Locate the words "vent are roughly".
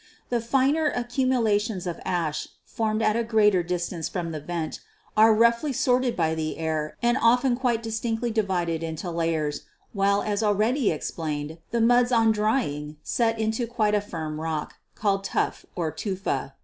4.39-5.71